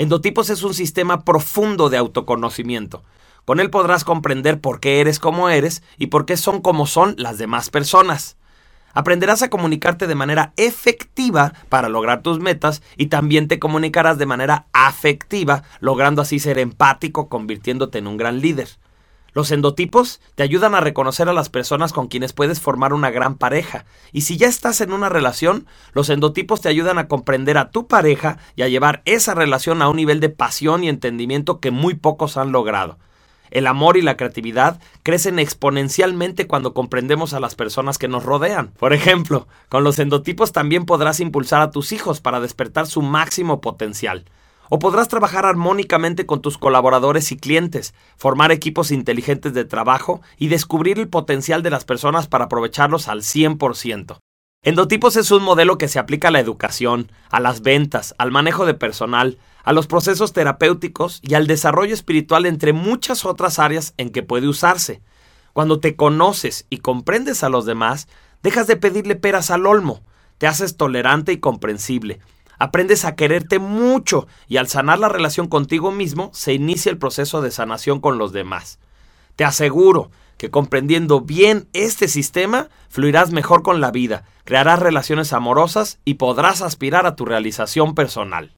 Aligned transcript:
Endotipos 0.00 0.48
es 0.48 0.62
un 0.62 0.72
sistema 0.72 1.26
profundo 1.26 1.90
de 1.90 1.98
autoconocimiento. 1.98 3.04
Con 3.44 3.60
él 3.60 3.68
podrás 3.68 4.02
comprender 4.02 4.58
por 4.58 4.80
qué 4.80 5.02
eres 5.02 5.18
como 5.18 5.50
eres 5.50 5.82
y 5.98 6.06
por 6.06 6.24
qué 6.24 6.38
son 6.38 6.62
como 6.62 6.86
son 6.86 7.14
las 7.18 7.36
demás 7.36 7.68
personas. 7.68 8.38
Aprenderás 8.94 9.42
a 9.42 9.50
comunicarte 9.50 10.06
de 10.06 10.14
manera 10.14 10.54
efectiva 10.56 11.52
para 11.68 11.90
lograr 11.90 12.22
tus 12.22 12.40
metas 12.40 12.80
y 12.96 13.08
también 13.08 13.46
te 13.46 13.58
comunicarás 13.58 14.16
de 14.16 14.24
manera 14.24 14.68
afectiva, 14.72 15.64
logrando 15.80 16.22
así 16.22 16.38
ser 16.38 16.58
empático, 16.58 17.28
convirtiéndote 17.28 17.98
en 17.98 18.06
un 18.06 18.16
gran 18.16 18.40
líder. 18.40 18.70
Los 19.32 19.50
endotipos 19.50 20.20
te 20.34 20.42
ayudan 20.42 20.74
a 20.74 20.80
reconocer 20.80 21.28
a 21.28 21.32
las 21.32 21.48
personas 21.48 21.92
con 21.92 22.08
quienes 22.08 22.32
puedes 22.32 22.60
formar 22.60 22.92
una 22.92 23.10
gran 23.10 23.36
pareja. 23.36 23.84
Y 24.12 24.22
si 24.22 24.36
ya 24.36 24.48
estás 24.48 24.80
en 24.80 24.92
una 24.92 25.08
relación, 25.08 25.66
los 25.92 26.10
endotipos 26.10 26.60
te 26.60 26.68
ayudan 26.68 26.98
a 26.98 27.08
comprender 27.08 27.58
a 27.58 27.70
tu 27.70 27.86
pareja 27.86 28.38
y 28.56 28.62
a 28.62 28.68
llevar 28.68 29.02
esa 29.04 29.34
relación 29.34 29.82
a 29.82 29.88
un 29.88 29.96
nivel 29.96 30.20
de 30.20 30.30
pasión 30.30 30.84
y 30.84 30.88
entendimiento 30.88 31.60
que 31.60 31.70
muy 31.70 31.94
pocos 31.94 32.36
han 32.36 32.52
logrado. 32.52 32.98
El 33.50 33.66
amor 33.66 33.96
y 33.96 34.02
la 34.02 34.16
creatividad 34.16 34.80
crecen 35.02 35.38
exponencialmente 35.38 36.46
cuando 36.46 36.72
comprendemos 36.72 37.34
a 37.34 37.40
las 37.40 37.56
personas 37.56 37.98
que 37.98 38.08
nos 38.08 38.24
rodean. 38.24 38.68
Por 38.78 38.92
ejemplo, 38.92 39.48
con 39.68 39.82
los 39.82 39.98
endotipos 39.98 40.52
también 40.52 40.86
podrás 40.86 41.20
impulsar 41.20 41.60
a 41.60 41.70
tus 41.70 41.92
hijos 41.92 42.20
para 42.20 42.40
despertar 42.40 42.86
su 42.86 43.02
máximo 43.02 43.60
potencial. 43.60 44.24
O 44.72 44.78
podrás 44.78 45.08
trabajar 45.08 45.46
armónicamente 45.46 46.26
con 46.26 46.40
tus 46.42 46.56
colaboradores 46.56 47.32
y 47.32 47.36
clientes, 47.36 47.92
formar 48.16 48.52
equipos 48.52 48.92
inteligentes 48.92 49.52
de 49.52 49.64
trabajo 49.64 50.22
y 50.38 50.46
descubrir 50.46 51.00
el 51.00 51.08
potencial 51.08 51.64
de 51.64 51.70
las 51.70 51.84
personas 51.84 52.28
para 52.28 52.44
aprovecharlos 52.44 53.08
al 53.08 53.22
100%. 53.22 54.18
Endotipos 54.62 55.16
es 55.16 55.32
un 55.32 55.42
modelo 55.42 55.76
que 55.76 55.88
se 55.88 55.98
aplica 55.98 56.28
a 56.28 56.30
la 56.30 56.38
educación, 56.38 57.10
a 57.30 57.40
las 57.40 57.62
ventas, 57.62 58.14
al 58.16 58.30
manejo 58.30 58.64
de 58.64 58.74
personal, 58.74 59.38
a 59.64 59.72
los 59.72 59.88
procesos 59.88 60.32
terapéuticos 60.32 61.18
y 61.20 61.34
al 61.34 61.48
desarrollo 61.48 61.92
espiritual 61.92 62.46
entre 62.46 62.72
muchas 62.72 63.24
otras 63.24 63.58
áreas 63.58 63.92
en 63.96 64.10
que 64.10 64.22
puede 64.22 64.46
usarse. 64.46 65.02
Cuando 65.52 65.80
te 65.80 65.96
conoces 65.96 66.66
y 66.70 66.78
comprendes 66.78 67.42
a 67.42 67.48
los 67.48 67.66
demás, 67.66 68.06
dejas 68.44 68.68
de 68.68 68.76
pedirle 68.76 69.16
peras 69.16 69.50
al 69.50 69.66
olmo, 69.66 70.02
te 70.38 70.46
haces 70.46 70.76
tolerante 70.76 71.32
y 71.32 71.38
comprensible, 71.38 72.20
aprendes 72.60 73.04
a 73.04 73.16
quererte 73.16 73.58
mucho 73.58 74.28
y 74.46 74.58
al 74.58 74.68
sanar 74.68 75.00
la 75.00 75.08
relación 75.08 75.48
contigo 75.48 75.90
mismo 75.90 76.30
se 76.32 76.52
inicia 76.52 76.90
el 76.90 76.98
proceso 76.98 77.40
de 77.40 77.50
sanación 77.50 78.00
con 78.00 78.18
los 78.18 78.32
demás. 78.32 78.78
Te 79.34 79.44
aseguro 79.44 80.10
que 80.36 80.50
comprendiendo 80.50 81.22
bien 81.22 81.68
este 81.72 82.06
sistema, 82.06 82.68
fluirás 82.90 83.32
mejor 83.32 83.62
con 83.62 83.80
la 83.80 83.90
vida, 83.90 84.24
crearás 84.44 84.78
relaciones 84.78 85.32
amorosas 85.32 85.98
y 86.04 86.14
podrás 86.14 86.60
aspirar 86.60 87.06
a 87.06 87.16
tu 87.16 87.24
realización 87.24 87.94
personal. 87.94 88.52